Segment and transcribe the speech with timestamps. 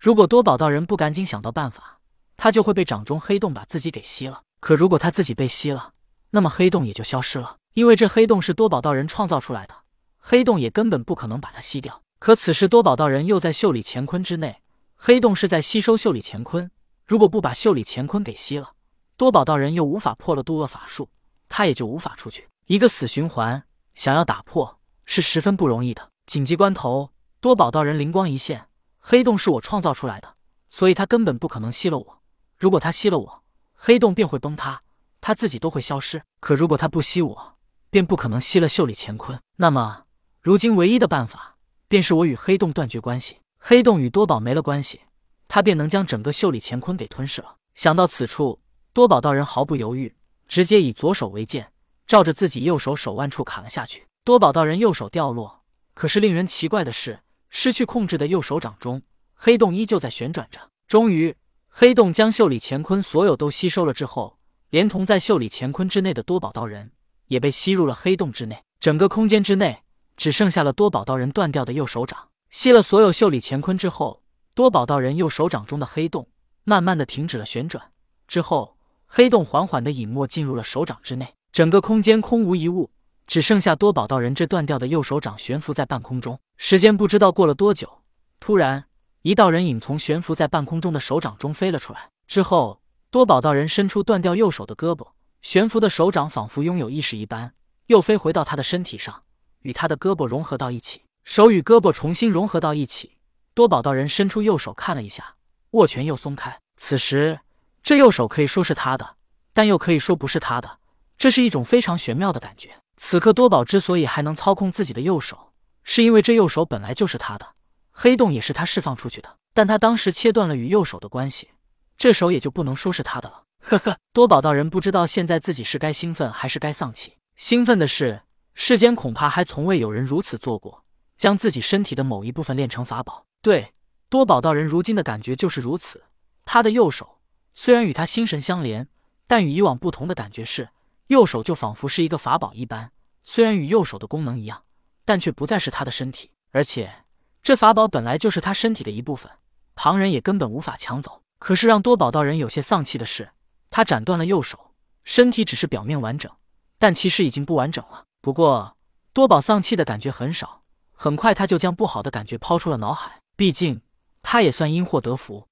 [0.00, 1.98] 如果多宝道人不赶紧想到办法，
[2.38, 4.40] 他就会被掌中黑洞把自己给吸了。
[4.58, 5.92] 可如果他自己被吸了，
[6.30, 9.74] 那么黑洞也就消失了，因为这黑洞是多宝道人创造出来的，
[10.18, 12.00] 黑洞也根本不可能把它吸掉。
[12.18, 14.62] 可此时多宝道人又在袖里乾坤之内，
[14.96, 16.70] 黑洞是在吸收袖里乾坤，
[17.06, 18.70] 如果不把袖里乾坤给吸了，
[19.18, 21.10] 多宝道人又无法破了渡厄法术，
[21.46, 22.48] 他也就无法出去。
[22.64, 23.62] 一个死循环，
[23.94, 26.08] 想要打破是十分不容易的。
[26.24, 28.66] 紧急关头，多宝道人灵光一现，
[29.00, 30.36] 黑洞是我创造出来的，
[30.68, 32.20] 所以他根本不可能吸了我。
[32.56, 33.42] 如果他吸了我，
[33.74, 34.82] 黑洞便会崩塌，
[35.20, 36.22] 他自己都会消失。
[36.38, 37.56] 可如果他不吸我，
[37.88, 39.40] 便不可能吸了袖里乾坤。
[39.56, 40.04] 那么，
[40.40, 41.56] 如今唯一的办法，
[41.88, 45.00] 便是我与黑洞断绝关系，黑洞与多宝没了关系，
[45.48, 47.56] 他便能将整个袖里乾坤给吞噬了。
[47.74, 48.60] 想到此处，
[48.92, 50.14] 多宝道人毫不犹豫，
[50.46, 51.72] 直接以左手为剑，
[52.06, 54.06] 照着自己右手手腕处砍了下去。
[54.24, 55.62] 多宝道人右手掉落。
[55.94, 59.02] 可是令人奇怪的是，失去控制的右手掌中，
[59.34, 60.60] 黑洞依旧在旋转着。
[60.86, 61.36] 终于，
[61.68, 64.38] 黑洞将袖里乾坤所有都吸收了之后，
[64.70, 66.92] 连同在袖里乾坤之内的多宝道人
[67.26, 68.62] 也被吸入了黑洞之内。
[68.78, 69.82] 整个空间之内
[70.16, 72.28] 只剩下了多宝道人断掉的右手掌。
[72.48, 74.22] 吸了所有袖里乾坤之后，
[74.54, 76.28] 多宝道人右手掌中的黑洞
[76.64, 77.92] 慢慢的停止了旋转。
[78.26, 82.90] 之后，黑洞缓缓的隐没进入了手掌之内，整个空间空无一物。
[83.30, 88.02] 只剩下多宝道人这断掉的右手掌悬浮在半空中，时间不知道过了多久。
[88.40, 88.86] 突然，
[89.22, 92.10] 一道人影从悬浮在半空中的手掌中飞了出来。
[92.26, 95.06] 之后，多宝道人伸出断掉右手的胳膊，
[95.42, 97.54] 悬浮的手掌仿佛拥有意识一般，
[97.86, 99.22] 又飞回到他的身体上，
[99.60, 101.02] 与他的胳膊融合到一起。
[101.22, 103.16] 手与胳膊重新融合到一起，
[103.54, 105.36] 多宝道人伸出右手看了一下，
[105.70, 106.58] 握拳又松开。
[106.78, 107.38] 此时，
[107.84, 109.14] 这右手可以说是他的，
[109.52, 110.78] 但又可以说不是他的，
[111.16, 112.74] 这是一种非常玄妙的感觉。
[113.02, 117.54] 此刻多宝之所以还能操控自己的右手，是因为这右手本来就是他的，
[117.90, 119.36] 黑洞也是他释放出去的。
[119.54, 121.48] 但他当时切断了与右手的关系，
[121.96, 123.44] 这手也就不能说是他的了。
[123.60, 127.14] 呵呵，多宝道人不知道现在自己是该兴奋还是该丧气。
[127.36, 128.22] 兴奋的是，
[128.54, 130.84] 世间恐怕还从未有人如此做过，
[131.16, 133.24] 将自己身体的某一部分炼成法宝。
[133.40, 133.72] 对，
[134.10, 136.04] 多宝道人如今的感觉就是如此。
[136.44, 137.18] 他的右手
[137.54, 138.86] 虽然与他心神相连，
[139.26, 140.68] 但与以往不同的感觉是。
[141.10, 142.92] 右手就仿佛是一个法宝一般，
[143.24, 144.62] 虽然与右手的功能一样，
[145.04, 146.30] 但却不再是他的身体。
[146.52, 147.04] 而且
[147.42, 149.28] 这法宝本来就是他身体的一部分，
[149.74, 151.22] 旁人也根本无法抢走。
[151.40, 153.32] 可是让多宝道人有些丧气的是，
[153.70, 154.70] 他斩断了右手，
[155.02, 156.30] 身体只是表面完整，
[156.78, 158.04] 但其实已经不完整了。
[158.20, 158.76] 不过
[159.12, 160.62] 多宝丧气的感觉很少，
[160.92, 163.20] 很快他就将不好的感觉抛出了脑海。
[163.34, 163.82] 毕竟
[164.22, 165.48] 他也算因祸得福，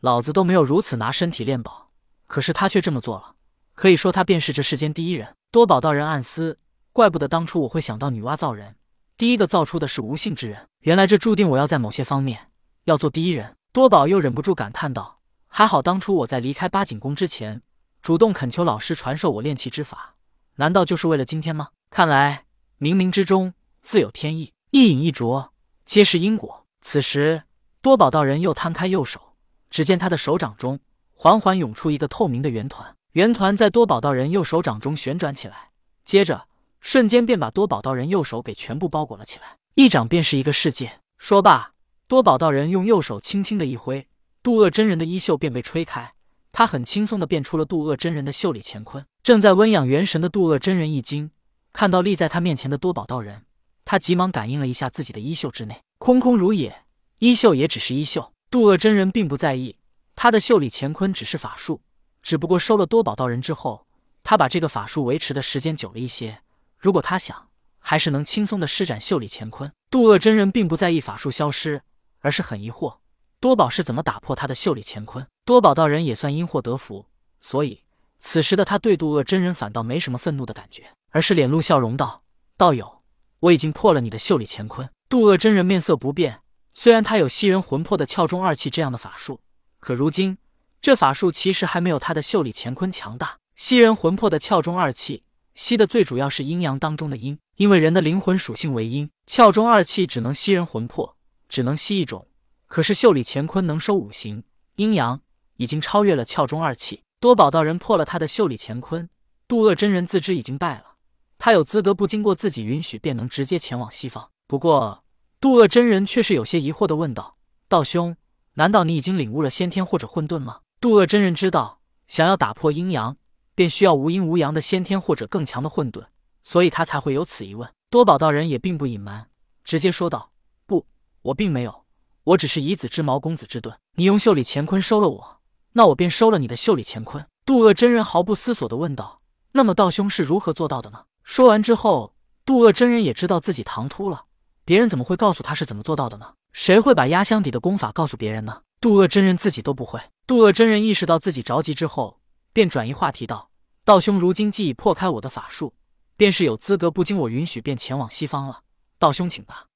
[0.00, 1.90] 老子都没有如此拿身体炼宝，
[2.26, 3.34] 可是他却这么做了。
[3.74, 5.34] 可以说他便是这世间第一人。
[5.50, 6.58] 多宝道人暗思：
[6.92, 8.76] 怪不得当初我会想到女娲造人，
[9.16, 10.68] 第一个造出的是无姓之人。
[10.80, 12.48] 原来这注定我要在某些方面
[12.84, 13.56] 要做第一人。
[13.72, 17.62] 多宝又忍不住感叹道：“还好当初我在离开八景宫之前，
[18.02, 20.16] 主动恳求老师传授我炼气之法，
[20.56, 21.68] 难道就是为了今天吗？
[21.88, 22.44] 看来
[22.78, 25.52] 冥冥之中自有天意，一饮一啄
[25.86, 27.44] 皆是因果。”此时，
[27.80, 29.34] 多宝道人又摊开右手，
[29.70, 30.80] 只见他的手掌中
[31.14, 32.96] 缓缓涌出一个透明的圆团。
[33.12, 35.68] 圆团在多宝道人右手掌中旋转起来，
[36.02, 36.46] 接着
[36.80, 39.58] 瞬间便把多宝道人右手给全部包裹了起来。
[39.74, 41.00] 一掌便是一个世界。
[41.18, 41.72] 说罢，
[42.08, 44.08] 多宝道人用右手轻轻的一挥，
[44.42, 46.14] 渡厄真人的衣袖便被吹开，
[46.52, 49.04] 他很轻松的变出了渡厄真人的袖里乾坤。
[49.22, 51.30] 正在温养元神的渡厄真人一惊，
[51.74, 53.42] 看到立在他面前的多宝道人，
[53.84, 56.84] 他急忙感应了一下自己的衣袖之内，空空如也，
[57.18, 58.32] 衣袖也只是衣袖。
[58.50, 59.76] 渡厄真人并不在意，
[60.16, 61.82] 他的袖里乾坤只是法术。
[62.22, 63.86] 只不过收了多宝道人之后，
[64.22, 66.38] 他把这个法术维持的时间久了一些。
[66.78, 69.70] 如果他想，还是能轻松的施展袖里乾坤。
[69.90, 71.82] 渡厄真人并不在意法术消失，
[72.20, 72.96] 而是很疑惑
[73.40, 75.26] 多宝是怎么打破他的袖里乾坤。
[75.44, 77.06] 多宝道人也算因祸得福，
[77.40, 77.82] 所以
[78.20, 82.22] 此时的他对渡厄真人反倒没什么愤怒的感觉，而是脸露笑容道
[82.56, 83.02] ：“道友，
[83.40, 86.40] 我已经破了你的袖里乾坤。”渡厄真人面色不变，
[86.72, 89.40] 虽然他有吸人魂魄的窍中二气这样的法术，
[89.80, 90.38] 可如今。
[90.82, 93.38] 这法术其实还没有他的袖里乾坤强大。
[93.54, 95.22] 吸人魂魄的窍中二气，
[95.54, 101.16] 吸的最主要是阴阳当中的阴，因为人的灵魂属性为阴，窍中二气只能吸人魂魄，
[101.48, 102.26] 只能吸一种。
[102.66, 104.42] 可是袖里乾坤能收五行，
[104.74, 105.20] 阴阳
[105.56, 107.02] 已经超越了窍中二气。
[107.20, 109.08] 多宝道人破了他的袖里乾坤，
[109.46, 110.96] 渡厄真人自知已经败了，
[111.38, 114.30] 他有资格不经过自己允许便能直接前往西方。
[114.48, 115.04] 不过
[115.38, 117.36] 渡厄真人却是有些疑惑的问道
[117.68, 118.16] ：“道兄，
[118.54, 123.16] 难道你已经领悟了先天或者混沌吗？”渡厄真人知道，想要打破阴阳，
[123.54, 126.06] 便需要无阴无阳的先天或者更强的混沌，
[126.42, 127.70] 所以他才会有此疑问。
[127.88, 129.28] 多宝道人也并不隐瞒，
[129.62, 130.32] 直接说道
[130.66, 130.84] ：“不，
[131.22, 131.84] 我并没有，
[132.24, 133.78] 我只是以子之矛攻子之盾。
[133.94, 135.40] 你用袖里乾坤收了我，
[135.74, 139.20] 那我便收了你的袖里乾坤。”渡恶真人毫不思索地问道
[139.54, 142.12] ：“那么道兄是如何做到的呢？”说完之后，
[142.44, 144.24] 渡恶真人也知道自己唐突了。
[144.64, 146.32] 别人怎么会告诉他是怎么做到的呢？
[146.52, 148.62] 谁会把压箱底的功法告诉别人呢？
[148.80, 150.00] 渡恶真人自己都不会。
[150.26, 152.20] 渡厄真人意识到自己着急之后，
[152.52, 153.50] 便转移话题道
[153.84, 155.74] ：“道兄如今既已破开我的法术，
[156.16, 158.62] 便是有资格不经我允许便前往西方了。
[158.98, 159.66] 道兄请吧。”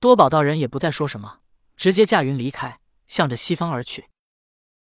[0.00, 1.38] 多宝道人也不再说什么，
[1.76, 4.08] 直接驾云离开，向着西方而去。